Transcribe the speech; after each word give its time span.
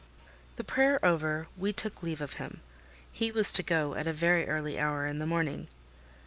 The 0.55 0.63
prayer 0.63 0.97
over, 1.05 1.45
we 1.55 1.71
took 1.73 2.01
leave 2.01 2.21
of 2.21 2.33
him: 2.41 2.61
he 3.11 3.31
was 3.31 3.51
to 3.51 3.61
go 3.61 3.93
at 3.93 4.07
a 4.07 4.13
very 4.13 4.47
early 4.47 4.79
hour 4.79 5.05
in 5.05 5.19
the 5.19 5.27
morning. 5.27 5.67